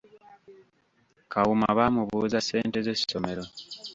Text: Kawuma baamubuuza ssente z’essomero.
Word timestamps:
Kawuma 1.31 1.67
baamubuuza 1.77 2.39
ssente 2.41 2.77
z’essomero. 2.85 3.43